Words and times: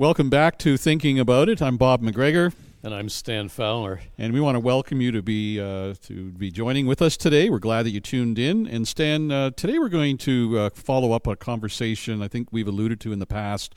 Welcome 0.00 0.30
back 0.30 0.58
to 0.58 0.76
Thinking 0.76 1.18
About 1.18 1.48
It. 1.48 1.60
I'm 1.60 1.76
Bob 1.76 2.02
McGregor, 2.02 2.52
And 2.84 2.94
I'm 2.94 3.08
Stan 3.08 3.48
Fowler. 3.48 4.00
and 4.16 4.32
we 4.32 4.40
want 4.40 4.54
to 4.54 4.60
welcome 4.60 5.00
you 5.00 5.10
to 5.10 5.22
be 5.22 5.60
uh, 5.60 5.94
to 6.02 6.30
be 6.30 6.52
joining 6.52 6.86
with 6.86 7.02
us 7.02 7.16
today. 7.16 7.50
We're 7.50 7.58
glad 7.58 7.84
that 7.84 7.90
you 7.90 7.98
tuned 7.98 8.38
in. 8.38 8.68
And 8.68 8.86
Stan, 8.86 9.32
uh, 9.32 9.50
today 9.50 9.76
we're 9.80 9.88
going 9.88 10.16
to 10.18 10.56
uh, 10.56 10.70
follow 10.70 11.10
up 11.10 11.26
a 11.26 11.34
conversation 11.34 12.22
I 12.22 12.28
think 12.28 12.52
we've 12.52 12.68
alluded 12.68 13.00
to 13.00 13.12
in 13.12 13.18
the 13.18 13.26
past, 13.26 13.74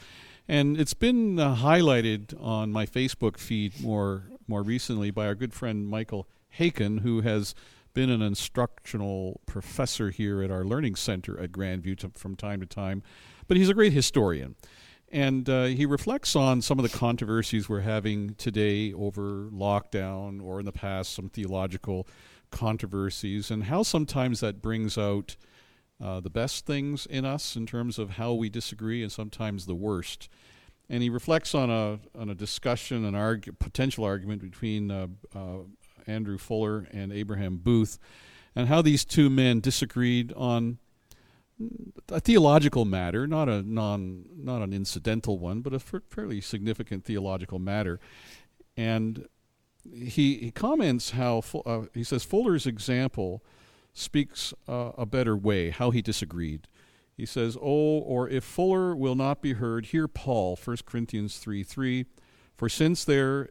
and 0.47 0.79
it's 0.79 0.93
been 0.93 1.39
uh, 1.39 1.55
highlighted 1.55 2.39
on 2.39 2.71
my 2.71 2.85
Facebook 2.85 3.38
feed 3.38 3.81
more 3.81 4.25
more 4.47 4.61
recently 4.61 5.09
by 5.09 5.25
our 5.25 5.33
good 5.33 5.55
friend 5.55 5.88
Michael 5.88 6.27
Haykin, 6.59 6.99
who 6.99 7.21
has 7.21 7.55
been 7.95 8.11
an 8.11 8.21
instructional 8.21 9.41
professor 9.47 10.11
here 10.11 10.43
at 10.43 10.51
our 10.51 10.63
learning 10.63 10.97
center 10.97 11.39
at 11.39 11.51
Grandview 11.51 11.97
to, 11.97 12.11
from 12.13 12.35
time 12.35 12.60
to 12.60 12.68
time, 12.68 13.01
but 13.47 13.57
he's 13.57 13.69
a 13.69 13.74
great 13.74 13.91
historian. 13.91 14.54
And 15.11 15.50
uh, 15.50 15.65
he 15.65 15.86
reflects 15.86 16.38
on 16.38 16.61
some 16.61 16.79
of 16.79 16.89
the 16.89 16.97
controversies 16.97 17.68
we're 17.68 17.82
having 17.82 18.36
today 18.36 18.93
over 18.93 19.50
lockdown 19.52 20.42
or 20.42 20.60
in 20.60 20.65
the 20.65 20.71
past 20.71 21.14
some 21.14 21.28
theological 21.28 22.07
controversies 22.50 23.52
and 23.52 23.66
how 23.66 23.83
sometimes 23.83 24.39
that 24.39 24.61
brings 24.61 24.97
out 24.97 25.36
uh, 26.02 26.19
the 26.19 26.29
best 26.29 26.66
things 26.66 27.05
in 27.05 27.25
us 27.25 27.55
in 27.55 27.66
terms 27.66 28.00
of 28.00 28.11
how 28.11 28.33
we 28.33 28.50
disagree 28.50 29.04
and 29.04 29.11
sometimes 29.11 29.66
the 29.66 29.75
worst. 29.75 30.29
And 30.89 31.04
he 31.04 31.10
reflects 31.10 31.54
on 31.54 31.69
a 31.69 32.00
on 32.17 32.30
a 32.30 32.36
discussion, 32.36 33.05
an 33.05 33.14
argu- 33.14 33.58
potential 33.59 34.03
argument 34.03 34.41
between 34.41 34.91
uh, 34.91 35.08
uh, 35.36 35.59
Andrew 36.08 36.38
Fuller 36.38 36.88
and 36.91 37.14
Abraham 37.14 37.58
Booth, 37.58 37.97
and 38.55 38.67
how 38.67 38.81
these 38.81 39.05
two 39.05 39.30
men 39.30 39.61
disagreed 39.61 40.33
on 40.33 40.80
a 42.09 42.19
theological 42.19 42.85
matter, 42.85 43.27
not 43.27 43.49
a 43.49 43.61
non, 43.61 44.25
not 44.35 44.61
an 44.61 44.73
incidental 44.73 45.39
one, 45.39 45.61
but 45.61 45.73
a 45.73 45.77
f- 45.77 46.01
fairly 46.09 46.41
significant 46.41 47.05
theological 47.05 47.59
matter. 47.59 47.99
And 48.75 49.27
he 49.93 50.35
he 50.37 50.51
comments 50.51 51.11
how 51.11 51.43
uh, 51.65 51.83
he 51.93 52.03
says 52.03 52.23
Fuller's 52.23 52.65
example 52.65 53.43
speaks 53.93 54.53
uh, 54.67 54.91
a 54.97 55.05
better 55.05 55.35
way 55.35 55.69
how 55.69 55.91
he 55.91 56.01
disagreed. 56.01 56.67
He 57.15 57.25
says, 57.25 57.57
"Oh, 57.57 57.99
or 57.99 58.29
if 58.29 58.43
Fuller 58.43 58.95
will 58.95 59.15
not 59.15 59.41
be 59.41 59.53
heard, 59.53 59.87
hear 59.87 60.07
Paul, 60.07 60.57
1 60.63 60.77
Corinthians 60.85 61.37
three 61.37 61.63
three, 61.63 62.05
for 62.55 62.69
since 62.69 63.03
there 63.03 63.49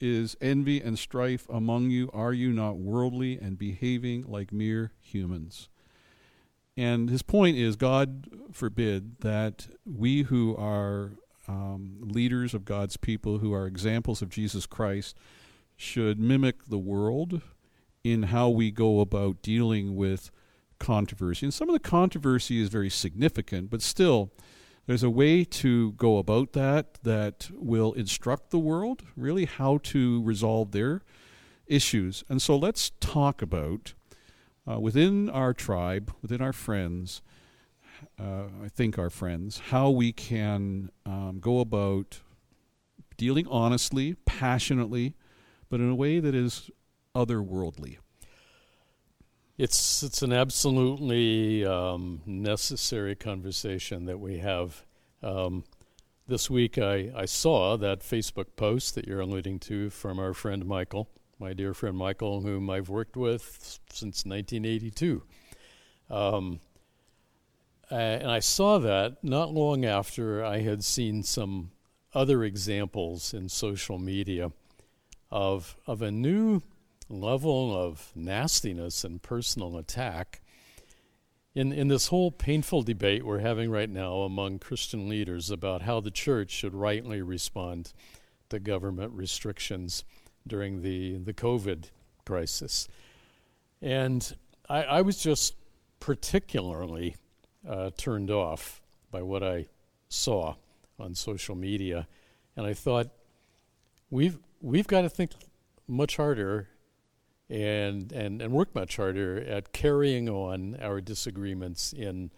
is 0.00 0.36
envy 0.40 0.80
and 0.80 0.98
strife 0.98 1.48
among 1.48 1.90
you, 1.90 2.08
are 2.12 2.32
you 2.32 2.52
not 2.52 2.76
worldly 2.76 3.36
and 3.38 3.58
behaving 3.58 4.24
like 4.28 4.52
mere 4.52 4.92
humans?" 5.00 5.68
And 6.78 7.10
his 7.10 7.22
point 7.22 7.56
is 7.56 7.74
God 7.74 8.28
forbid 8.52 9.18
that 9.22 9.66
we 9.84 10.22
who 10.22 10.54
are 10.56 11.10
um, 11.48 11.98
leaders 12.00 12.54
of 12.54 12.64
God's 12.64 12.96
people, 12.96 13.38
who 13.38 13.52
are 13.52 13.66
examples 13.66 14.22
of 14.22 14.28
Jesus 14.28 14.64
Christ, 14.64 15.16
should 15.76 16.20
mimic 16.20 16.66
the 16.66 16.78
world 16.78 17.42
in 18.04 18.24
how 18.24 18.48
we 18.48 18.70
go 18.70 19.00
about 19.00 19.42
dealing 19.42 19.96
with 19.96 20.30
controversy. 20.78 21.46
And 21.46 21.52
some 21.52 21.68
of 21.68 21.72
the 21.72 21.80
controversy 21.80 22.62
is 22.62 22.68
very 22.68 22.90
significant, 22.90 23.70
but 23.70 23.82
still, 23.82 24.30
there's 24.86 25.02
a 25.02 25.10
way 25.10 25.42
to 25.44 25.92
go 25.94 26.18
about 26.18 26.52
that 26.52 26.94
that 27.02 27.50
will 27.54 27.92
instruct 27.94 28.50
the 28.50 28.58
world 28.60 29.02
really 29.16 29.46
how 29.46 29.78
to 29.78 30.22
resolve 30.22 30.70
their 30.70 31.02
issues. 31.66 32.22
And 32.28 32.40
so 32.40 32.56
let's 32.56 32.92
talk 33.00 33.42
about 33.42 33.94
uh, 34.68 34.78
within 34.78 35.30
our 35.30 35.54
tribe, 35.54 36.12
within 36.20 36.40
our 36.40 36.52
friends, 36.52 37.22
uh, 38.18 38.44
I 38.64 38.68
think 38.68 38.98
our 38.98 39.10
friends, 39.10 39.58
how 39.70 39.90
we 39.90 40.12
can 40.12 40.90
um, 41.06 41.38
go 41.40 41.60
about 41.60 42.20
dealing 43.16 43.46
honestly, 43.48 44.14
passionately, 44.24 45.14
but 45.68 45.80
in 45.80 45.88
a 45.88 45.94
way 45.94 46.20
that 46.20 46.34
is 46.34 46.70
otherworldly. 47.14 47.98
It's 49.56 50.04
it's 50.04 50.22
an 50.22 50.32
absolutely 50.32 51.66
um, 51.66 52.22
necessary 52.24 53.16
conversation 53.16 54.04
that 54.04 54.20
we 54.20 54.38
have. 54.38 54.84
Um, 55.20 55.64
this 56.28 56.48
week, 56.48 56.78
I, 56.78 57.10
I 57.16 57.24
saw 57.24 57.76
that 57.78 58.00
Facebook 58.00 58.54
post 58.54 58.94
that 58.94 59.08
you're 59.08 59.20
alluding 59.20 59.58
to 59.60 59.90
from 59.90 60.20
our 60.20 60.34
friend 60.34 60.64
Michael, 60.64 61.08
my 61.38 61.52
dear 61.52 61.72
friend 61.72 61.96
Michael, 61.96 62.40
whom 62.40 62.68
I've 62.68 62.88
worked 62.88 63.16
with 63.16 63.78
since 63.90 64.24
1982. 64.24 65.22
Um, 66.10 66.60
and 67.90 68.30
I 68.30 68.40
saw 68.40 68.78
that 68.78 69.22
not 69.22 69.52
long 69.52 69.84
after 69.84 70.44
I 70.44 70.60
had 70.60 70.84
seen 70.84 71.22
some 71.22 71.70
other 72.12 72.42
examples 72.42 73.32
in 73.32 73.48
social 73.48 73.98
media 73.98 74.50
of 75.30 75.76
of 75.86 76.02
a 76.02 76.10
new 76.10 76.62
level 77.08 77.76
of 77.76 78.12
nastiness 78.14 79.04
and 79.04 79.22
personal 79.22 79.76
attack 79.76 80.40
in 81.54 81.70
in 81.72 81.88
this 81.88 82.08
whole 82.08 82.30
painful 82.30 82.82
debate 82.82 83.24
we're 83.24 83.38
having 83.38 83.70
right 83.70 83.90
now 83.90 84.20
among 84.20 84.58
Christian 84.58 85.08
leaders 85.08 85.50
about 85.50 85.82
how 85.82 86.00
the 86.00 86.10
church 86.10 86.50
should 86.50 86.74
rightly 86.74 87.20
respond 87.20 87.92
to 88.48 88.58
government 88.58 89.12
restrictions 89.12 90.04
during 90.48 90.82
the 90.82 91.18
the 91.18 91.34
COVID 91.34 91.84
crisis. 92.24 92.88
And 93.80 94.36
I, 94.68 94.82
I 94.82 95.00
was 95.02 95.18
just 95.18 95.54
particularly 96.00 97.16
uh, 97.68 97.90
turned 97.96 98.30
off 98.30 98.82
by 99.10 99.22
what 99.22 99.42
I 99.42 99.66
saw 100.08 100.54
on 100.98 101.14
social 101.14 101.54
media, 101.54 102.06
and 102.56 102.66
I 102.66 102.74
thought 102.74 103.08
we've 104.10 104.38
we've 104.60 104.86
got 104.86 105.02
to 105.02 105.08
think 105.08 105.32
much 105.86 106.16
harder 106.16 106.68
and 107.48 108.12
and 108.12 108.42
and 108.42 108.52
work 108.52 108.74
much 108.74 108.96
harder 108.96 109.38
at 109.38 109.72
carrying 109.72 110.28
on 110.28 110.76
our 110.80 111.00
disagreements 111.00 111.92
in 111.92 112.30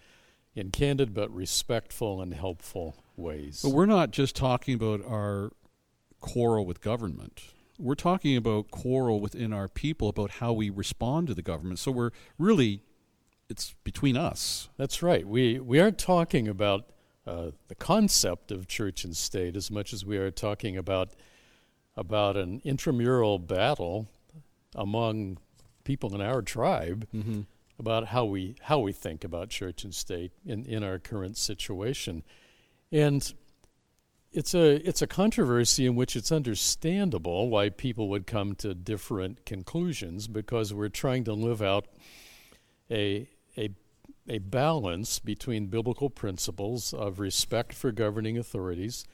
in 0.55 0.71
candid 0.71 1.15
but 1.15 1.31
respectful 1.35 2.21
and 2.21 2.35
helpful 2.35 2.97
ways. 3.17 3.61
But 3.63 3.71
we're 3.71 3.87
not 3.87 4.11
just 4.11 4.37
talking 4.37 4.75
about 4.75 5.05
our 5.05 5.53
quarrel 6.21 6.67
with 6.67 6.81
government. 6.81 7.43
We're 7.81 7.95
talking 7.95 8.37
about 8.37 8.71
quarrel 8.71 9.21
within 9.21 9.53
our 9.53 9.69
people 9.69 10.09
about 10.09 10.33
how 10.33 10.53
we 10.53 10.69
respond 10.69 11.29
to 11.29 11.35
the 11.35 11.43
government. 11.43 11.79
So 11.79 11.91
we're 11.91 12.11
really 12.39 12.83
it's 13.49 13.75
between 13.83 14.17
us. 14.17 14.69
That's 14.77 15.03
right. 15.03 15.27
We 15.27 15.59
we 15.59 15.81
aren't 15.81 15.99
talking 15.99 16.47
about 16.47 16.91
uh, 17.27 17.51
the 17.69 17.75
concept 17.75 18.51
of 18.51 18.69
church 18.69 19.05
and 19.05 19.17
state 19.17 19.57
as 19.57 19.71
much 19.71 19.93
as 19.93 20.05
we 20.05 20.17
are 20.19 20.31
talking 20.31 20.77
about 20.77 21.11
about 21.97 22.37
an 22.37 22.61
intramural 22.65 23.39
battle 23.39 24.09
among 24.75 25.39
people 25.85 26.15
in 26.15 26.21
our 26.21 26.43
tribe 26.43 27.07
mm-hmm. 27.15 27.41
about 27.79 28.07
how 28.07 28.25
we 28.25 28.55
how 28.63 28.79
we 28.79 28.93
think 28.93 29.25
about 29.25 29.49
church 29.49 29.85
and 29.85 29.95
state 29.95 30.33
in, 30.47 30.65
in 30.65 30.85
our 30.85 30.99
current 30.99 31.37
situation. 31.37 32.23
And 32.93 33.33
it's 34.33 34.55
a 34.55 34.77
it's 34.89 35.03
a 35.03 35.07
controversy 35.07 35.87
in 35.87 35.97
which 35.97 36.15
it's 36.15 36.31
understandable 36.31 37.49
why 37.49 37.69
people 37.69 38.09
would 38.09 38.27
come 38.27 38.55
to 38.55 38.75
different 38.75 39.45
conclusions 39.45 40.29
because 40.29 40.73
we're 40.73 40.89
trying 40.89 41.25
to 41.25 41.33
live 41.33 41.61
out 41.61 41.87
a 42.91 43.29
a 43.59 43.71
a 44.29 44.39
balance 44.39 45.19
between 45.19 45.67
biblical 45.67 46.09
principles 46.09 46.95
of 46.95 47.19
respect 47.19 47.73
for 47.73 47.91
governing 47.91 48.39
authorities, 48.39 49.05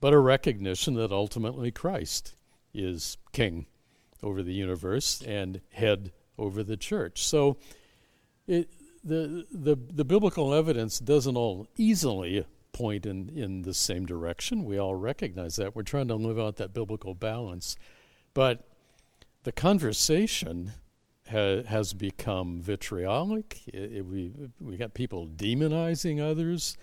but 0.00 0.12
a 0.12 0.18
recognition 0.18 0.94
that 0.94 1.12
ultimately 1.12 1.70
Christ 1.70 2.34
is 2.74 3.18
king 3.32 3.66
over 4.20 4.42
the 4.42 4.52
universe 4.54 5.22
and 5.22 5.60
head 5.72 6.10
over 6.36 6.64
the 6.64 6.76
church. 6.76 7.24
So 7.24 7.56
it, 8.48 8.68
the, 9.04 9.46
the, 9.52 9.76
the 9.76 10.04
biblical 10.04 10.52
evidence 10.52 10.98
doesn't 10.98 11.36
all 11.36 11.68
easily 11.76 12.44
point 12.78 13.06
in, 13.06 13.28
in 13.30 13.62
the 13.62 13.74
same 13.74 14.06
direction. 14.06 14.64
We 14.64 14.78
all 14.78 14.94
recognize 14.94 15.56
that. 15.56 15.74
We're 15.74 15.82
trying 15.82 16.06
to 16.08 16.14
live 16.14 16.38
out 16.38 16.56
that 16.56 16.72
biblical 16.72 17.12
balance. 17.12 17.76
But 18.34 18.68
the 19.42 19.50
conversation 19.50 20.72
ha, 21.28 21.62
has 21.66 21.92
become 21.92 22.60
vitriolic. 22.60 23.62
It, 23.66 23.92
it, 23.96 24.06
we, 24.06 24.30
we 24.60 24.76
got 24.76 24.94
people 24.94 25.26
demonizing 25.26 26.20
others. 26.20 26.76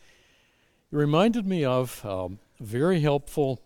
It 0.92 0.98
reminded 0.98 1.48
me 1.48 1.64
of 1.64 2.06
um, 2.06 2.40
a 2.60 2.64
very 2.64 3.00
helpful 3.00 3.62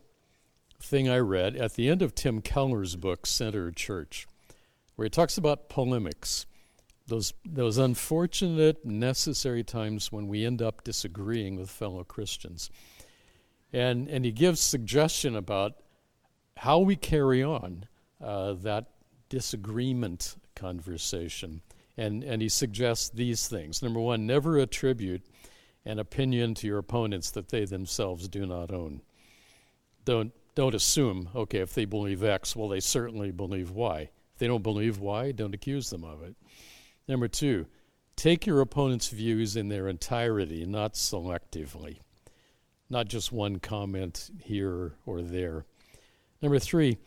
thing 0.80 1.10
I 1.10 1.18
read 1.18 1.56
at 1.56 1.74
the 1.74 1.90
end 1.90 2.04
of 2.04 2.14
Tim 2.14 2.42
Keller's 2.42 2.96
book, 2.96 3.26
Center 3.26 3.72
Church, 3.72 4.28
where 4.96 5.06
he 5.06 5.10
talks 5.10 5.36
about 5.36 5.68
polemics, 5.68 6.46
those, 7.10 7.34
those 7.46 7.78
unfortunate, 7.78 8.86
necessary 8.86 9.64
times 9.64 10.12
when 10.12 10.28
we 10.28 10.46
end 10.46 10.62
up 10.62 10.84
disagreeing 10.84 11.58
with 11.58 11.70
fellow 11.70 12.04
Christians. 12.04 12.70
And, 13.74 14.08
and 14.08 14.26
he 14.26 14.32
gives 14.32 14.60
suggestion 14.60 15.36
about 15.36 15.74
how 16.58 16.80
we 16.80 16.96
carry 16.96 17.44
on 17.44 17.86
uh, 18.24 18.54
that 18.54 18.86
disagreement 19.30 20.36
conversation. 20.56 21.62
And, 21.98 22.24
and 22.24 22.42
he 22.42 22.50
suggests 22.50 23.10
these 23.10 23.48
things. 23.48 23.82
Number 23.82 24.00
one, 24.00 24.26
never 24.26 24.58
attribute 24.58 25.24
an 25.86 26.00
opinion 26.00 26.54
to 26.56 26.68
your 26.68 26.78
opponents 26.78 27.32
that 27.32 27.50
they 27.50 27.66
themselves 27.66 28.28
do 28.28 28.46
not 28.46 28.72
own. 28.72 29.02
don't 30.06 30.32
don't 30.60 30.76
assume, 30.76 31.30
okay, 31.34 31.60
if 31.60 31.74
they 31.74 31.86
believe 31.86 32.22
X, 32.22 32.54
well, 32.54 32.68
they 32.68 32.82
certainly 32.82 33.32
believe 33.32 33.72
Y. 33.72 34.02
If 34.34 34.40
they 34.40 34.48
don't 34.48 34.62
believe 34.62 35.00
Y, 35.00 35.32
don't 35.32 35.54
accuse 35.54 35.90
them 35.90 36.04
of 36.04 36.22
it. 36.22 36.36
Number 37.10 37.28
two, 37.28 37.66
take 38.16 38.46
your 38.46 38.62
opponent's 38.62 39.08
views 39.10 39.56
in 39.56 39.68
their 39.68 39.88
entirety, 39.88 40.64
not 40.64 40.94
selectively, 40.94 41.98
not 42.88 43.08
just 43.08 43.32
one 43.32 43.58
comment 43.58 44.30
here 44.44 44.94
or 45.08 45.24
there. 45.24 45.66
Number 46.40 46.60
three, 46.60 47.00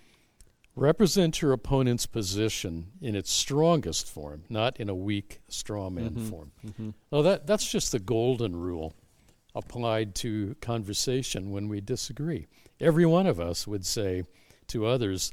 represent 0.75 1.41
your 1.41 1.53
opponent's 1.53 2.07
position 2.07 2.89
in 3.01 3.15
its 3.15 3.31
strongest 3.31 4.09
form, 4.11 4.43
not 4.49 4.81
in 4.81 4.89
a 4.89 4.95
weak 4.95 5.41
straw 5.47 5.89
man 5.89 6.11
Mhm. 6.17 6.29
form. 6.31 6.53
Mm-hmm. 6.67 7.23
That, 7.23 7.47
that's 7.47 7.71
just 7.71 7.93
the 7.93 8.01
golden 8.01 8.57
rule 8.57 8.95
applied 9.55 10.17
to 10.17 10.57
conversation 10.61 11.53
when 11.53 11.69
we 11.69 11.81
disagree. 11.81 12.49
Every 12.81 13.07
one 13.07 13.29
of 13.29 13.39
us 13.39 13.69
would 13.69 13.87
say 13.87 14.25
to 14.69 14.85
others, 14.87 15.31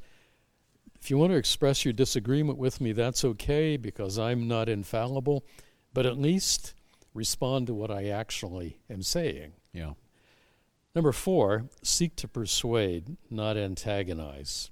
if 1.02 1.10
you 1.10 1.18
want 1.18 1.32
to 1.32 1.38
express 1.38 1.86
your 1.86 1.94
disagreement 1.94 2.58
with 2.58 2.82
me, 2.82 2.92
that's 2.92 3.24
okay 3.24 3.78
because 3.78 4.20
I'm 4.20 4.48
not 4.48 4.70
infallible, 4.70 5.46
but 5.94 6.06
at 6.06 6.18
least 6.18 6.74
respond 7.14 7.68
to 7.68 7.74
what 7.74 7.92
I 7.92 8.08
actually 8.08 8.80
am 8.90 9.02
saying. 9.02 9.54
Yeah. 9.74 9.94
Number 10.96 11.12
four, 11.12 11.66
seek 11.82 12.16
to 12.18 12.28
persuade, 12.28 13.18
not 13.30 13.58
antagonize. 13.58 14.72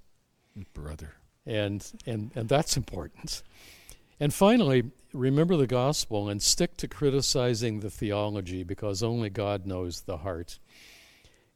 Brother. 0.73 1.13
And, 1.45 1.85
and, 2.05 2.31
and 2.35 2.49
that's 2.49 2.75
important. 2.75 3.43
And 4.19 4.33
finally, 4.33 4.91
remember 5.13 5.55
the 5.55 5.67
gospel 5.67 6.27
and 6.27 6.41
stick 6.41 6.75
to 6.77 6.87
criticizing 6.87 7.79
the 7.79 7.89
theology 7.89 8.63
because 8.63 9.03
only 9.03 9.29
God 9.29 9.65
knows 9.65 10.01
the 10.01 10.17
heart. 10.17 10.59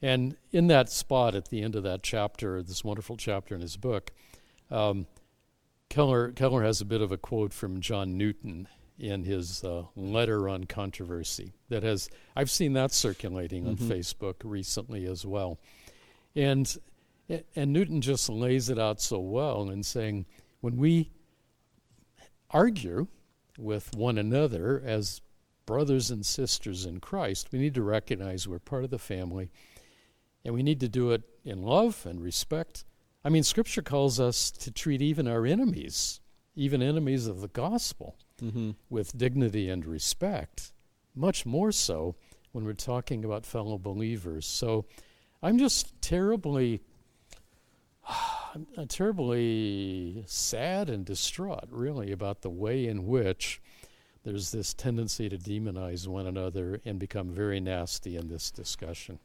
And 0.01 0.35
in 0.51 0.67
that 0.67 0.89
spot 0.89 1.35
at 1.35 1.49
the 1.49 1.61
end 1.61 1.75
of 1.75 1.83
that 1.83 2.03
chapter, 2.03 2.61
this 2.63 2.83
wonderful 2.83 3.17
chapter 3.17 3.55
in 3.55 3.61
his 3.61 3.77
book, 3.77 4.11
um, 4.71 5.05
Keller, 5.89 6.31
Keller 6.31 6.63
has 6.63 6.79
a 6.81 6.85
bit 6.85 7.01
of 7.01 7.11
a 7.11 7.17
quote 7.17 7.51
from 7.53 7.81
John 7.81 8.17
Newton 8.17 8.67
in 8.97 9.23
his 9.23 9.63
uh, 9.63 9.83
letter 9.95 10.47
on 10.47 10.65
controversy 10.65 11.53
that 11.69 11.83
has 11.83 12.07
I've 12.35 12.49
seen 12.51 12.73
that 12.73 12.91
circulating 12.91 13.67
on 13.67 13.75
Mhm. 13.75 13.87
Facebook 13.87 14.35
recently 14.43 15.05
as 15.05 15.25
well, 15.25 15.59
and 16.35 16.77
and 17.55 17.71
Newton 17.73 18.01
just 18.01 18.29
lays 18.29 18.69
it 18.69 18.77
out 18.77 19.01
so 19.01 19.19
well 19.19 19.69
in 19.69 19.83
saying 19.83 20.25
when 20.59 20.77
we 20.77 21.09
argue 22.49 23.07
with 23.57 23.95
one 23.95 24.17
another 24.17 24.81
as 24.85 25.21
brothers 25.65 26.11
and 26.11 26.25
sisters 26.25 26.85
in 26.85 26.99
Christ, 26.99 27.51
we 27.51 27.59
need 27.59 27.73
to 27.75 27.81
recognize 27.83 28.47
we're 28.47 28.59
part 28.59 28.83
of 28.83 28.89
the 28.89 28.99
family, 28.99 29.51
and 30.43 30.53
we 30.53 30.63
need 30.63 30.79
to 30.81 30.89
do 30.89 31.11
it 31.11 31.23
in 31.45 31.63
love 31.63 32.05
and 32.05 32.21
respect. 32.21 32.83
I 33.23 33.29
mean, 33.29 33.43
Scripture 33.43 33.81
calls 33.81 34.19
us 34.19 34.49
to 34.51 34.71
treat 34.71 35.01
even 35.01 35.27
our 35.27 35.45
enemies, 35.45 36.19
even 36.55 36.81
enemies 36.81 37.27
of 37.27 37.41
the 37.41 37.47
gospel, 37.47 38.15
Mm-hmm. 38.41 38.71
with 38.89 39.15
dignity 39.15 39.69
and 39.69 39.85
respect, 39.85 40.73
much 41.13 41.45
more 41.45 41.71
so 41.71 42.15
when 42.53 42.65
we're 42.65 42.73
talking 42.73 43.23
about 43.23 43.45
fellow 43.45 43.77
believers. 43.77 44.47
So 44.47 44.85
I'm 45.43 45.59
just 45.59 46.01
terribly, 46.01 46.81
I'm 48.55 48.65
uh, 48.75 48.85
terribly 48.89 50.23
sad 50.25 50.89
and 50.89 51.05
distraught, 51.05 51.67
really, 51.69 52.11
about 52.11 52.41
the 52.41 52.49
way 52.49 52.87
in 52.87 53.05
which 53.05 53.61
there's 54.23 54.51
this 54.51 54.73
tendency 54.73 55.29
to 55.29 55.37
demonize 55.37 56.07
one 56.07 56.25
another 56.25 56.81
and 56.83 56.97
become 56.97 57.29
very 57.29 57.59
nasty 57.59 58.17
in 58.17 58.27
this 58.27 58.49
discussion. 58.49 59.19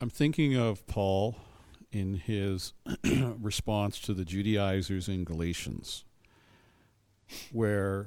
I'm 0.00 0.08
thinking 0.08 0.56
of 0.56 0.86
Paul 0.86 1.36
in 1.94 2.14
his 2.14 2.72
response 3.40 3.98
to 4.00 4.14
the 4.14 4.24
Judaizers 4.24 5.08
in 5.08 5.24
Galatians, 5.24 6.04
where 7.52 8.06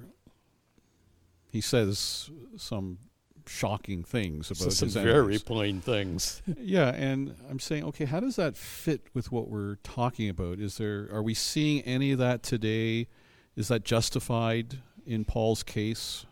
he 1.49 1.61
says 1.61 2.29
some 2.57 2.99
shocking 3.47 4.03
things 4.03 4.51
about 4.51 4.73
So 4.73 4.87
some 4.87 5.03
very 5.03 5.39
plain 5.39 5.81
things. 5.81 6.41
Yeah, 6.59 6.89
and 6.89 7.35
I'm 7.49 7.59
saying, 7.59 7.85
okay, 7.85 8.05
how 8.05 8.19
does 8.19 8.35
that 8.35 8.57
fit 8.57 9.01
with 9.13 9.31
what 9.31 9.49
we're 9.49 9.75
talking 9.83 10.29
about? 10.29 10.59
Is 10.59 10.77
there 10.77 11.09
are 11.11 11.23
we 11.23 11.33
seeing 11.33 11.81
any 11.83 12.11
of 12.11 12.19
that 12.19 12.43
today? 12.43 13.07
Is 13.55 13.69
that 13.69 13.83
justified 13.83 14.79
in 15.05 15.23
Paul's 15.25 15.63
case? 15.63 16.25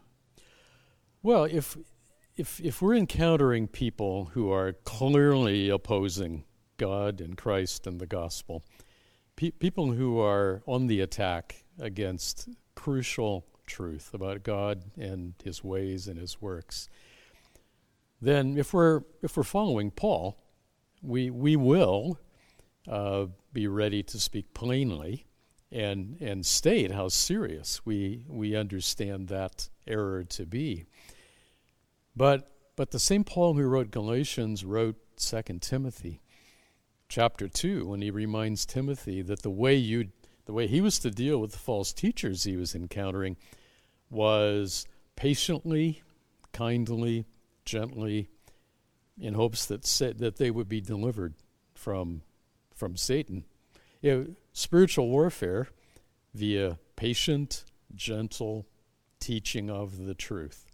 Well, 1.24 1.46
if 1.46 1.78
if 2.36 2.60
if 2.60 2.82
we're 2.82 2.96
encountering 2.96 3.68
people 3.68 4.26
who 4.34 4.52
are 4.52 4.74
clearly 4.84 5.70
opposing 5.70 6.44
God 6.78 7.22
and 7.22 7.38
Christ 7.38 7.88
and 7.88 8.00
the 8.00 8.06
gospel, 8.06 8.64
pe- 9.36 9.52
people 9.52 9.92
who 9.92 10.20
are 10.20 10.62
on 10.66 10.88
the 10.88 11.02
attack 11.02 11.66
against 11.80 12.50
crucial 12.76 13.46
truth 13.66 14.14
about 14.14 14.44
God 14.44 14.84
and 14.98 15.34
His 15.44 15.64
ways 15.64 16.08
and 16.08 16.20
His 16.20 16.42
works, 16.42 16.90
then 18.22 18.58
if 18.58 18.74
we're 18.74 19.02
if 19.22 19.36
we're 19.38 19.44
following 19.44 19.92
Paul, 19.92 20.38
we 21.02 21.30
we 21.30 21.56
will 21.56 22.18
uh, 22.88 23.26
be 23.54 23.68
ready 23.68 24.04
to 24.04 24.20
speak 24.20 24.54
plainly 24.54 25.26
and 25.72 26.18
and 26.22 26.46
state 26.46 26.92
how 26.92 27.10
serious 27.10 27.86
we 27.86 28.26
we 28.28 28.56
understand 28.56 29.28
that 29.28 29.70
error 29.88 30.24
to 30.24 30.46
be. 30.46 30.86
But 32.16 32.50
but 32.76 32.92
the 32.92 33.00
same 33.00 33.24
Paul 33.24 33.54
who 33.54 33.64
wrote 33.64 33.92
Galatians 33.92 34.64
wrote 34.66 34.98
Second 35.18 35.62
Timothy, 35.62 36.22
chapter 37.10 37.48
two, 37.48 37.88
when 37.88 38.02
he 38.02 38.12
reminds 38.12 38.66
Timothy 38.66 39.22
that 39.22 39.42
the 39.42 39.50
way 39.50 39.76
you 39.76 40.10
the 40.46 40.54
way 40.54 40.68
he 40.68 40.82
was 40.82 41.00
to 41.00 41.10
deal 41.10 41.40
with 41.40 41.52
the 41.54 41.58
false 41.58 41.92
teachers 41.92 42.44
he 42.44 42.56
was 42.56 42.76
encountering 42.76 43.36
was 44.12 44.86
patiently, 45.16 46.04
kindly, 46.54 47.26
gently, 47.66 48.30
in 49.20 49.34
hopes 49.34 49.66
that 49.66 49.84
that 50.18 50.38
they 50.38 50.52
would 50.52 50.70
be 50.70 50.82
delivered 50.82 51.34
from 51.74 52.22
from 52.74 52.98
Satan. 52.98 53.46
You 54.02 54.12
know, 54.12 54.28
spiritual 54.54 55.10
warfare 55.10 55.70
via 56.34 56.78
patient, 56.96 57.64
gentle 57.96 58.68
teaching 59.20 59.70
of 59.70 60.06
the 60.06 60.14
truth. 60.14 60.66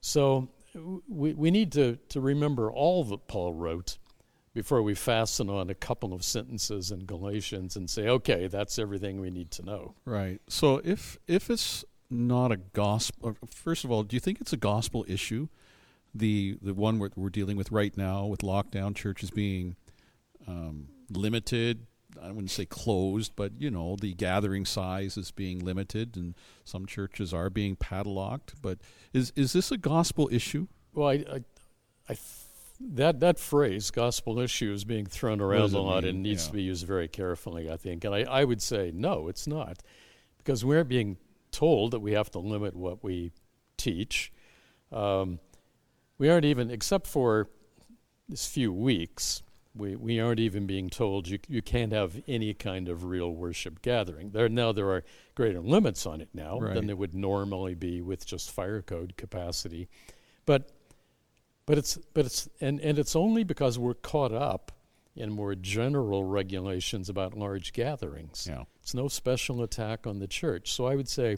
So 0.00 0.48
we, 1.08 1.34
we 1.34 1.50
need 1.50 1.72
to, 1.72 1.96
to 2.10 2.20
remember 2.20 2.70
all 2.70 3.04
that 3.04 3.26
Paul 3.26 3.52
wrote 3.52 3.98
before 4.58 4.82
we 4.82 4.92
fasten 4.92 5.48
on 5.48 5.70
a 5.70 5.74
couple 5.74 6.12
of 6.12 6.24
sentences 6.24 6.90
in 6.90 7.04
Galatians 7.04 7.76
and 7.76 7.88
say, 7.88 8.08
okay, 8.08 8.48
that's 8.48 8.76
everything 8.76 9.20
we 9.20 9.30
need 9.30 9.52
to 9.52 9.62
know. 9.62 9.94
Right. 10.04 10.40
So 10.48 10.80
if 10.82 11.16
if 11.28 11.48
it's 11.48 11.84
not 12.10 12.50
a 12.50 12.56
gospel, 12.56 13.36
first 13.46 13.84
of 13.84 13.92
all, 13.92 14.02
do 14.02 14.16
you 14.16 14.20
think 14.20 14.40
it's 14.40 14.52
a 14.52 14.56
gospel 14.56 15.04
issue? 15.06 15.46
The 16.12 16.58
the 16.60 16.74
one 16.74 16.98
we're, 16.98 17.10
we're 17.14 17.30
dealing 17.30 17.56
with 17.56 17.70
right 17.70 17.96
now 17.96 18.26
with 18.26 18.40
lockdown, 18.40 18.96
churches 18.96 19.30
being 19.30 19.76
um, 20.48 20.88
limited. 21.08 21.86
I 22.20 22.32
wouldn't 22.32 22.50
say 22.50 22.66
closed, 22.66 23.34
but 23.36 23.52
you 23.60 23.70
know 23.70 23.94
the 23.94 24.12
gathering 24.12 24.64
size 24.64 25.16
is 25.16 25.30
being 25.30 25.64
limited, 25.64 26.16
and 26.16 26.34
some 26.64 26.84
churches 26.84 27.32
are 27.32 27.48
being 27.48 27.76
padlocked. 27.76 28.60
But 28.60 28.78
is 29.12 29.32
is 29.36 29.52
this 29.52 29.70
a 29.70 29.78
gospel 29.78 30.28
issue? 30.32 30.66
Well, 30.94 31.10
I, 31.10 31.12
I, 31.12 31.44
I 32.08 32.14
th- 32.14 32.47
that 32.80 33.20
that 33.20 33.38
phrase 33.38 33.90
"gospel 33.90 34.38
issue" 34.38 34.72
is 34.72 34.84
being 34.84 35.06
thrown 35.06 35.40
around 35.40 35.72
a 35.72 35.80
lot 35.80 36.04
mean? 36.04 36.14
and 36.14 36.22
needs 36.22 36.44
Yeah. 36.44 36.50
to 36.50 36.56
be 36.56 36.62
used 36.62 36.86
very 36.86 37.08
carefully. 37.08 37.70
I 37.70 37.76
think, 37.76 38.04
and 38.04 38.14
I, 38.14 38.20
I 38.22 38.44
would 38.44 38.62
say 38.62 38.92
no, 38.94 39.28
it's 39.28 39.46
not, 39.46 39.82
because 40.38 40.64
we're 40.64 40.84
being 40.84 41.16
told 41.50 41.90
that 41.92 42.00
we 42.00 42.12
have 42.12 42.30
to 42.32 42.38
limit 42.38 42.76
what 42.76 43.02
we 43.02 43.32
teach. 43.76 44.32
Um, 44.92 45.40
we 46.18 46.28
aren't 46.28 46.44
even, 46.44 46.70
except 46.70 47.06
for 47.06 47.48
this 48.28 48.46
few 48.46 48.72
weeks, 48.72 49.42
we, 49.74 49.94
we 49.96 50.18
aren't 50.20 50.40
even 50.40 50.66
being 50.66 50.90
told 50.90 51.28
you 51.28 51.38
you 51.48 51.62
can't 51.62 51.92
have 51.92 52.20
any 52.26 52.52
kind 52.54 52.88
of 52.88 53.04
real 53.04 53.30
worship 53.32 53.80
gathering. 53.82 54.30
There 54.30 54.48
now 54.48 54.72
there 54.72 54.90
are 54.90 55.04
greater 55.34 55.60
limits 55.60 56.06
on 56.06 56.20
it 56.20 56.28
now 56.34 56.58
Right. 56.58 56.74
than 56.74 56.86
there 56.86 56.96
would 56.96 57.14
normally 57.14 57.74
be 57.74 58.00
with 58.02 58.26
just 58.26 58.50
fire 58.50 58.82
code 58.82 59.16
capacity, 59.16 59.88
but 60.46 60.70
but 61.68 61.76
it's 61.76 61.98
but 62.14 62.24
it's 62.24 62.48
and, 62.62 62.80
and 62.80 62.98
it's 62.98 63.14
only 63.14 63.44
because 63.44 63.78
we're 63.78 63.92
caught 63.92 64.32
up 64.32 64.72
in 65.14 65.30
more 65.30 65.54
general 65.54 66.24
regulations 66.24 67.10
about 67.10 67.36
large 67.36 67.74
gatherings. 67.74 68.46
Yeah. 68.48 68.62
It's 68.80 68.94
no 68.94 69.08
special 69.08 69.62
attack 69.62 70.06
on 70.06 70.18
the 70.18 70.26
church. 70.26 70.72
So 70.72 70.86
I 70.86 70.96
would 70.96 71.10
say, 71.10 71.36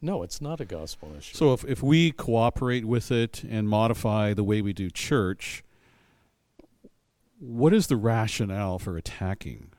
no, 0.00 0.22
it's 0.22 0.40
not 0.40 0.62
a 0.62 0.64
gospel 0.64 1.12
issue. 1.16 1.36
So 1.36 1.52
if 1.52 1.62
if 1.66 1.82
we 1.82 2.10
cooperate 2.10 2.86
with 2.86 3.12
it 3.12 3.44
and 3.44 3.68
modify 3.68 4.32
the 4.32 4.44
way 4.44 4.62
we 4.62 4.72
do 4.72 4.88
church, 4.88 5.62
what 7.38 7.74
is 7.74 7.88
the 7.88 7.96
rationale 7.96 8.78
for 8.78 8.96
attacking 8.96 9.72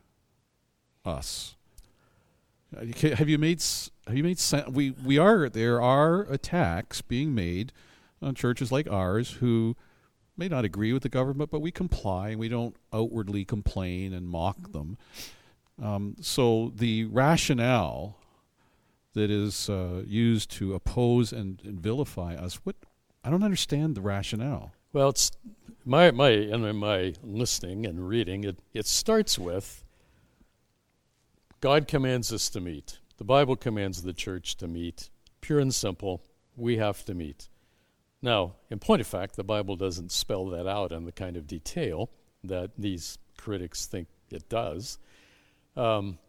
us? 1.03 1.55
Uh, 2.77 2.85
Have 3.15 3.27
you 3.27 3.39
made 3.39 3.63
have 4.05 4.15
you 4.15 4.23
made 4.23 4.37
sen- 4.37 4.73
we 4.73 4.91
we 4.91 5.17
are 5.17 5.49
there 5.49 5.81
are 5.81 6.21
attacks 6.21 7.01
being 7.01 7.33
made 7.33 7.73
on 8.21 8.35
churches 8.35 8.71
like 8.71 8.89
ours 8.89 9.31
who 9.33 9.75
may 10.37 10.47
not 10.47 10.65
agree 10.65 10.93
with 10.93 11.03
the 11.03 11.09
government, 11.09 11.51
but 11.51 11.59
we 11.59 11.71
comply 11.71 12.29
and 12.29 12.39
we 12.39 12.49
don't 12.49 12.75
outwardly 12.93 13.45
complain 13.45 14.13
and 14.13 14.27
mock 14.27 14.71
them. 14.71 14.97
Um, 15.81 16.15
so 16.21 16.71
the 16.75 17.05
rationale 17.05 18.17
that 19.13 19.29
is 19.29 19.69
uh, 19.69 20.03
used 20.05 20.51
to 20.51 20.73
oppose 20.73 21.33
and, 21.33 21.61
and 21.63 21.79
vilify 21.79 22.35
us, 22.35 22.55
what 22.63 22.75
I 23.23 23.29
don't 23.29 23.43
understand 23.43 23.95
the 23.95 24.01
rationale. 24.01 24.73
Well, 24.93 25.09
it's 25.09 25.31
my 25.85 26.11
my 26.11 26.29
and 26.29 26.79
my 26.79 27.13
listening 27.23 27.85
and 27.85 28.07
reading. 28.07 28.43
It 28.43 28.59
it 28.73 28.85
starts 28.85 29.37
with 29.39 29.83
God 31.61 31.87
commands 31.87 32.33
us 32.33 32.49
to 32.49 32.59
meet. 32.59 32.99
The 33.17 33.23
Bible 33.23 33.55
commands 33.55 34.01
the 34.01 34.13
church 34.13 34.55
to 34.57 34.67
meet. 34.67 35.09
Pure 35.41 35.59
and 35.59 35.75
simple, 35.75 36.23
we 36.55 36.77
have 36.77 37.05
to 37.05 37.13
meet. 37.13 37.49
Now, 38.21 38.53
in 38.69 38.79
point 38.79 39.01
of 39.01 39.07
fact, 39.07 39.35
the 39.35 39.43
Bible 39.43 39.75
doesn't 39.75 40.11
spell 40.11 40.45
that 40.47 40.67
out 40.67 40.91
in 40.91 41.05
the 41.05 41.11
kind 41.11 41.37
of 41.37 41.47
detail 41.47 42.09
that 42.43 42.71
these 42.77 43.17
critics 43.37 43.85
think 43.85 44.07
it 44.29 44.47
does. 44.47 44.99
Um, 45.75 46.19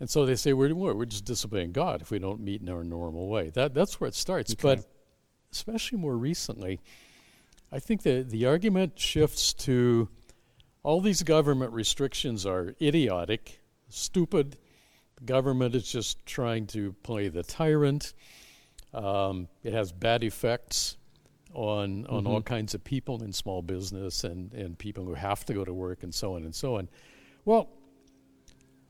and 0.00 0.10
so 0.10 0.26
they 0.26 0.36
say 0.36 0.52
we're, 0.52 0.74
we're 0.74 1.04
just 1.04 1.24
disobeying 1.24 1.72
God 1.72 2.02
if 2.02 2.10
we 2.10 2.18
don't 2.18 2.40
meet 2.40 2.60
in 2.60 2.68
our 2.68 2.84
normal 2.84 3.28
way. 3.28 3.50
That, 3.50 3.74
that's 3.74 4.00
where 4.00 4.08
it 4.08 4.14
starts. 4.14 4.52
Okay. 4.52 4.60
But 4.62 4.86
especially 5.52 5.98
more 5.98 6.16
recently, 6.16 6.80
I 7.72 7.78
think 7.78 8.02
the, 8.02 8.22
the 8.22 8.46
argument 8.46 8.98
shifts 8.98 9.54
to 9.54 10.08
all 10.82 11.00
these 11.00 11.22
government 11.22 11.72
restrictions 11.72 12.44
are 12.44 12.74
idiotic, 12.80 13.60
stupid. 13.88 14.56
The 15.16 15.24
government 15.24 15.74
is 15.74 15.90
just 15.90 16.24
trying 16.26 16.66
to 16.68 16.92
play 17.02 17.28
the 17.28 17.42
tyrant. 17.42 18.14
Um, 18.92 19.48
it 19.62 19.72
has 19.72 19.92
bad 19.92 20.22
effects 20.22 20.96
on 21.56 22.06
on 22.06 22.24
mm-hmm. 22.24 22.26
all 22.26 22.42
kinds 22.42 22.74
of 22.74 22.84
people 22.84 23.22
in 23.24 23.32
small 23.32 23.62
business 23.62 24.24
and, 24.24 24.52
and 24.52 24.78
people 24.78 25.04
who 25.04 25.14
have 25.14 25.44
to 25.46 25.54
go 25.54 25.64
to 25.64 25.72
work 25.72 26.02
and 26.02 26.14
so 26.14 26.36
on 26.36 26.44
and 26.44 26.54
so 26.54 26.76
on. 26.76 26.88
Well, 27.44 27.70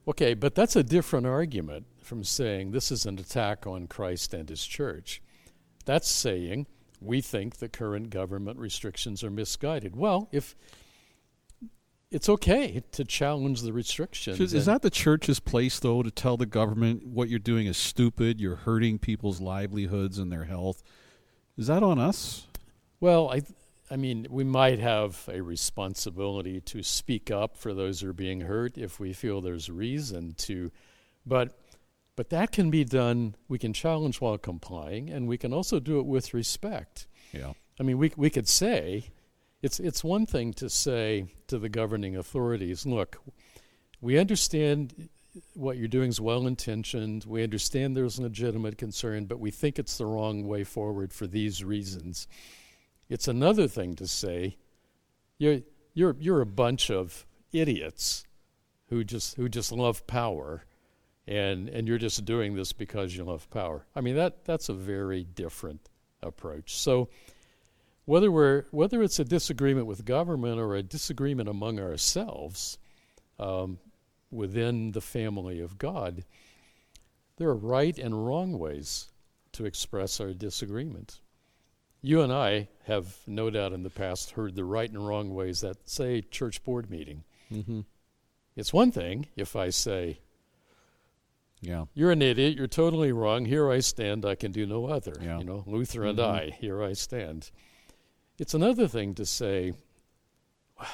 okay, 0.08 0.34
but 0.34 0.54
that's 0.54 0.76
a 0.76 0.82
different 0.82 1.26
argument 1.26 1.86
from 2.02 2.24
saying 2.24 2.72
this 2.72 2.90
is 2.90 3.06
an 3.06 3.18
attack 3.18 3.66
on 3.66 3.86
Christ 3.86 4.34
and 4.34 4.48
his 4.48 4.66
church. 4.66 5.22
That's 5.84 6.08
saying 6.08 6.66
we 7.00 7.20
think 7.20 7.56
the 7.56 7.68
current 7.68 8.10
government 8.10 8.58
restrictions 8.58 9.22
are 9.22 9.30
misguided. 9.30 9.94
Well, 9.94 10.28
if 10.32 10.56
it's 12.10 12.28
okay 12.28 12.82
to 12.92 13.04
challenge 13.04 13.62
the 13.62 13.72
restrictions. 13.72 14.40
Is 14.54 14.66
that 14.66 14.82
the 14.82 14.90
church's 14.90 15.40
place, 15.40 15.78
though, 15.80 16.02
to 16.02 16.10
tell 16.10 16.36
the 16.36 16.46
government 16.46 17.06
what 17.06 17.28
you're 17.28 17.38
doing 17.38 17.66
is 17.66 17.76
stupid, 17.76 18.40
you're 18.40 18.56
hurting 18.56 18.98
people's 18.98 19.40
livelihoods 19.40 20.18
and 20.18 20.30
their 20.30 20.44
health? 20.44 20.82
Is 21.58 21.66
that 21.66 21.82
on 21.82 21.98
us? 21.98 22.46
Well, 23.00 23.30
I, 23.30 23.42
I 23.90 23.96
mean, 23.96 24.26
we 24.30 24.44
might 24.44 24.78
have 24.78 25.28
a 25.32 25.40
responsibility 25.40 26.60
to 26.62 26.82
speak 26.82 27.30
up 27.30 27.56
for 27.56 27.74
those 27.74 28.00
who 28.00 28.10
are 28.10 28.14
being 28.14 28.40
hurt 28.42 28.78
if 28.78 28.98
we 28.98 29.12
feel 29.12 29.40
there's 29.40 29.70
reason 29.70 30.34
to, 30.38 30.70
but 31.24 31.58
but 32.16 32.30
that 32.30 32.50
can 32.50 32.70
be 32.70 32.82
done. 32.82 33.34
We 33.46 33.58
can 33.58 33.74
challenge 33.74 34.22
while 34.22 34.38
complying, 34.38 35.10
and 35.10 35.28
we 35.28 35.36
can 35.36 35.52
also 35.52 35.78
do 35.78 36.00
it 36.00 36.06
with 36.06 36.32
respect. 36.32 37.06
Yeah. 37.32 37.52
I 37.78 37.82
mean, 37.82 37.98
we 37.98 38.12
we 38.16 38.30
could 38.30 38.48
say, 38.48 39.10
it's 39.62 39.78
it's 39.78 40.02
one 40.02 40.26
thing 40.26 40.54
to 40.54 40.70
say 40.70 41.26
to 41.48 41.58
the 41.58 41.68
governing 41.68 42.16
authorities, 42.16 42.86
look, 42.86 43.20
we 44.00 44.18
understand 44.18 45.10
what 45.52 45.76
you're 45.76 45.88
doing 45.88 46.08
is 46.08 46.20
well 46.20 46.46
intentioned. 46.46 47.24
We 47.26 47.42
understand 47.42 47.94
there's 47.94 48.18
legitimate 48.18 48.78
concern, 48.78 49.26
but 49.26 49.38
we 49.38 49.50
think 49.50 49.78
it's 49.78 49.98
the 49.98 50.06
wrong 50.06 50.46
way 50.46 50.64
forward 50.64 51.12
for 51.12 51.26
these 51.26 51.62
reasons. 51.62 52.26
It's 53.08 53.28
another 53.28 53.68
thing 53.68 53.94
to 53.96 54.06
say, 54.06 54.56
you're 55.38 55.60
you're 55.94 56.16
you're 56.18 56.40
a 56.40 56.46
bunch 56.46 56.90
of 56.90 57.26
idiots 57.52 58.24
who 58.88 59.04
just 59.04 59.36
who 59.36 59.48
just 59.48 59.72
love 59.72 60.06
power 60.06 60.64
and 61.26 61.68
and 61.68 61.88
you're 61.88 61.98
just 61.98 62.24
doing 62.24 62.54
this 62.54 62.72
because 62.72 63.16
you 63.16 63.24
love 63.24 63.48
power. 63.50 63.86
I 63.94 64.00
mean 64.00 64.16
that 64.16 64.44
that's 64.44 64.68
a 64.68 64.74
very 64.74 65.24
different 65.24 65.88
approach. 66.22 66.76
So 66.76 67.08
whether 68.04 68.30
we're 68.30 68.64
whether 68.70 69.02
it's 69.02 69.18
a 69.18 69.24
disagreement 69.24 69.86
with 69.86 70.04
government 70.04 70.58
or 70.58 70.74
a 70.74 70.82
disagreement 70.82 71.48
among 71.48 71.78
ourselves 71.78 72.78
um, 73.38 73.78
within 74.30 74.92
the 74.92 75.00
family 75.00 75.60
of 75.60 75.78
God, 75.78 76.24
there 77.36 77.48
are 77.48 77.56
right 77.56 77.98
and 77.98 78.26
wrong 78.26 78.58
ways 78.58 79.10
to 79.52 79.64
express 79.64 80.20
our 80.20 80.32
disagreement. 80.32 81.20
You 82.06 82.20
and 82.20 82.32
I 82.32 82.68
have 82.84 83.16
no 83.26 83.50
doubt 83.50 83.72
in 83.72 83.82
the 83.82 83.90
past 83.90 84.30
heard 84.30 84.54
the 84.54 84.64
right 84.64 84.88
and 84.88 85.04
wrong 85.04 85.34
ways 85.34 85.62
that 85.62 85.88
say 85.90 86.20
church 86.20 86.62
board 86.62 86.88
meeting. 86.88 87.24
Mm-hmm. 87.52 87.80
It's 88.54 88.72
one 88.72 88.92
thing 88.92 89.26
if 89.34 89.56
I 89.56 89.70
say, 89.70 90.20
yeah. 91.60 91.86
You're 91.94 92.12
an 92.12 92.22
idiot. 92.22 92.56
You're 92.56 92.68
totally 92.68 93.10
wrong. 93.10 93.44
Here 93.44 93.68
I 93.68 93.80
stand. 93.80 94.24
I 94.24 94.36
can 94.36 94.52
do 94.52 94.66
no 94.66 94.86
other. 94.86 95.14
Yeah. 95.20 95.38
You 95.38 95.44
know, 95.44 95.64
Luther 95.66 96.02
mm-hmm. 96.02 96.10
and 96.10 96.20
I, 96.20 96.50
here 96.60 96.80
I 96.80 96.92
stand. 96.92 97.50
It's 98.38 98.54
another 98.54 98.86
thing 98.86 99.16
to 99.16 99.26
say, 99.26 99.72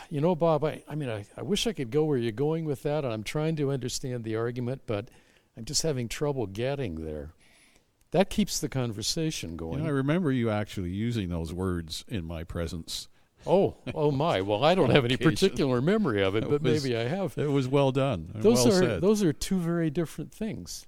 you 0.08 0.22
know, 0.22 0.34
Bob, 0.34 0.64
I, 0.64 0.82
I 0.88 0.94
mean, 0.94 1.10
I, 1.10 1.26
I 1.36 1.42
wish 1.42 1.66
I 1.66 1.74
could 1.74 1.90
go 1.90 2.04
where 2.04 2.16
you're 2.16 2.32
going 2.32 2.64
with 2.64 2.84
that, 2.84 3.04
and 3.04 3.12
I'm 3.12 3.24
trying 3.24 3.56
to 3.56 3.70
understand 3.70 4.24
the 4.24 4.36
argument, 4.36 4.82
but 4.86 5.10
I'm 5.58 5.66
just 5.66 5.82
having 5.82 6.08
trouble 6.08 6.46
getting 6.46 7.04
there. 7.04 7.32
That 8.12 8.30
keeps 8.30 8.60
the 8.60 8.68
conversation 8.68 9.56
going. 9.56 9.78
You 9.78 9.84
know, 9.84 9.88
I 9.88 9.92
remember 9.92 10.30
you 10.30 10.50
actually 10.50 10.90
using 10.90 11.28
those 11.28 11.52
words 11.52 12.04
in 12.08 12.24
my 12.24 12.44
presence 12.44 13.08
Oh, 13.46 13.76
oh 13.94 14.10
my! 14.10 14.40
Well, 14.40 14.64
I 14.64 14.74
don't 14.74 14.90
have 14.90 15.04
any 15.04 15.16
particular 15.16 15.80
memory 15.80 16.22
of 16.22 16.36
it, 16.36 16.48
but 16.48 16.62
was, 16.62 16.84
maybe 16.84 16.96
I 16.96 17.08
have. 17.08 17.36
It 17.36 17.50
was 17.50 17.68
well 17.68 17.92
done. 17.92 18.30
Those 18.34 18.64
well 18.64 18.68
are 18.68 18.82
said. 18.82 19.00
those 19.00 19.22
are 19.22 19.32
two 19.32 19.58
very 19.58 19.90
different 19.90 20.32
things. 20.32 20.86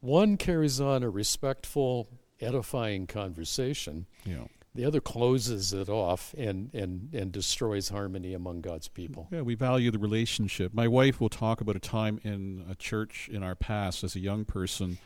One 0.00 0.36
carries 0.36 0.80
on 0.80 1.02
a 1.02 1.10
respectful, 1.10 2.08
edifying 2.40 3.06
conversation. 3.06 4.06
Yeah. 4.24 4.44
The 4.74 4.84
other 4.84 5.00
closes 5.00 5.72
it 5.72 5.88
off 5.88 6.34
and, 6.36 6.68
and, 6.74 7.08
and 7.14 7.32
destroys 7.32 7.88
harmony 7.88 8.34
among 8.34 8.60
God's 8.60 8.88
people. 8.88 9.26
Yeah, 9.32 9.40
we 9.40 9.54
value 9.54 9.90
the 9.90 9.98
relationship. 9.98 10.74
My 10.74 10.86
wife 10.86 11.18
will 11.18 11.30
talk 11.30 11.62
about 11.62 11.76
a 11.76 11.80
time 11.80 12.20
in 12.24 12.62
a 12.68 12.74
church 12.74 13.30
in 13.32 13.42
our 13.42 13.54
past 13.54 14.04
as 14.04 14.14
a 14.14 14.20
young 14.20 14.44
person. 14.44 14.98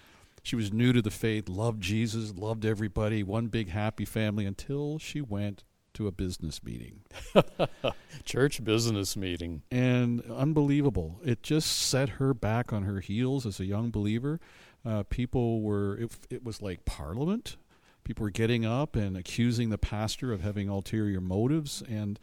She 0.42 0.56
was 0.56 0.72
new 0.72 0.92
to 0.92 1.02
the 1.02 1.10
faith, 1.10 1.48
loved 1.48 1.82
Jesus, 1.82 2.34
loved 2.34 2.64
everybody, 2.64 3.22
one 3.22 3.48
big 3.48 3.70
happy 3.70 4.04
family 4.04 4.46
until 4.46 4.98
she 4.98 5.20
went 5.20 5.64
to 5.94 6.06
a 6.06 6.12
business 6.12 6.62
meeting. 6.62 7.00
Church 8.24 8.62
business 8.64 9.16
meeting. 9.16 9.62
And 9.70 10.22
unbelievable. 10.30 11.20
It 11.24 11.42
just 11.42 11.70
set 11.70 12.10
her 12.10 12.32
back 12.32 12.72
on 12.72 12.84
her 12.84 13.00
heels 13.00 13.44
as 13.44 13.60
a 13.60 13.64
young 13.64 13.90
believer. 13.90 14.40
Uh, 14.84 15.02
people 15.08 15.60
were, 15.60 15.96
it, 15.96 16.12
it 16.30 16.44
was 16.44 16.62
like 16.62 16.84
Parliament. 16.84 17.56
People 18.04 18.24
were 18.24 18.30
getting 18.30 18.64
up 18.64 18.96
and 18.96 19.16
accusing 19.16 19.70
the 19.70 19.78
pastor 19.78 20.32
of 20.32 20.40
having 20.40 20.68
ulterior 20.68 21.20
motives. 21.20 21.82
And 21.88 22.18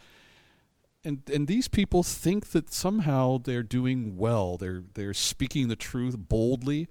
and 1.03 1.21
and 1.31 1.47
these 1.47 1.67
people 1.67 2.03
think 2.03 2.47
that 2.47 2.73
somehow 2.73 3.37
they're 3.37 3.63
doing 3.63 4.17
well. 4.17 4.57
They're 4.57 4.83
they're 4.95 5.13
speaking 5.13 5.67
the 5.67 5.75
truth 5.75 6.17
boldly 6.17 6.87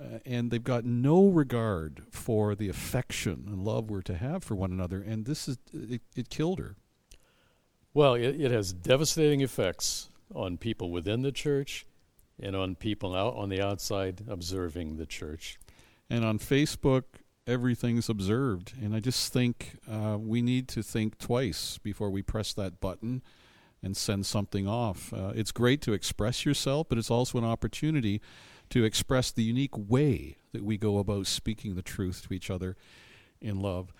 uh, 0.00 0.18
and 0.24 0.50
they've 0.50 0.62
got 0.62 0.84
no 0.84 1.26
regard 1.26 2.02
for 2.10 2.54
the 2.54 2.68
affection 2.68 3.44
and 3.48 3.64
love 3.64 3.90
we're 3.90 4.02
to 4.02 4.16
have 4.16 4.44
for 4.44 4.54
one 4.54 4.70
another. 4.70 5.02
And 5.02 5.24
this 5.24 5.48
is 5.48 5.58
it, 5.72 6.02
it 6.14 6.28
killed 6.28 6.58
her. 6.58 6.76
Well, 7.94 8.14
it, 8.14 8.40
it 8.40 8.50
has 8.50 8.72
devastating 8.72 9.40
effects 9.40 10.10
on 10.34 10.56
people 10.56 10.90
within 10.90 11.22
the 11.22 11.32
church 11.32 11.86
and 12.40 12.54
on 12.54 12.76
people 12.76 13.14
out 13.16 13.34
on 13.34 13.48
the 13.48 13.60
outside 13.60 14.22
observing 14.28 14.96
the 14.96 15.06
church. 15.06 15.58
And 16.08 16.24
on 16.24 16.38
Facebook, 16.38 17.04
everything's 17.46 18.08
observed. 18.08 18.74
And 18.80 18.94
I 18.94 19.00
just 19.00 19.32
think 19.32 19.78
uh, 19.90 20.16
we 20.20 20.42
need 20.42 20.68
to 20.68 20.82
think 20.82 21.18
twice 21.18 21.78
before 21.78 22.10
we 22.10 22.22
press 22.22 22.52
that 22.54 22.78
button 22.78 23.22
and 23.82 23.96
send 23.96 24.26
something 24.26 24.68
off. 24.68 25.12
Uh, 25.12 25.32
it's 25.34 25.52
great 25.52 25.80
to 25.82 25.92
express 25.92 26.44
yourself, 26.44 26.88
but 26.88 26.98
it's 26.98 27.10
also 27.10 27.38
an 27.38 27.44
opportunity 27.44 28.20
to 28.70 28.84
express 28.84 29.30
the 29.30 29.42
unique 29.42 29.76
way 29.76 30.36
that 30.52 30.64
we 30.64 30.76
go 30.76 30.98
about 30.98 31.26
speaking 31.26 31.74
the 31.74 31.82
truth 31.82 32.26
to 32.26 32.34
each 32.34 32.50
other 32.50 32.76
in 33.40 33.60
love. 33.60 33.92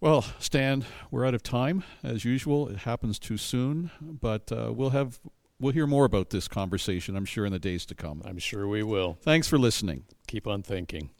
Well, 0.00 0.24
Stan, 0.38 0.84
we're 1.10 1.26
out 1.26 1.34
of 1.34 1.42
time 1.42 1.82
as 2.04 2.24
usual. 2.24 2.68
It 2.68 2.78
happens 2.78 3.18
too 3.18 3.36
soon, 3.36 3.90
but 4.00 4.52
uh, 4.52 4.72
we'll 4.72 4.90
have 4.90 5.18
we'll 5.60 5.72
hear 5.72 5.86
more 5.88 6.04
about 6.04 6.30
this 6.30 6.46
conversation. 6.46 7.16
I'm 7.16 7.24
sure 7.24 7.44
in 7.44 7.52
the 7.52 7.58
days 7.58 7.84
to 7.86 7.94
come. 7.94 8.22
I'm 8.24 8.38
sure 8.38 8.68
we 8.68 8.82
will. 8.84 9.18
Thanks 9.22 9.48
for 9.48 9.58
listening. 9.58 10.04
Keep 10.28 10.46
on 10.46 10.62
thinking. 10.62 11.10